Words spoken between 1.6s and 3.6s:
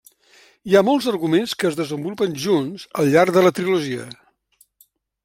que es desenvolupen junts al llarg de la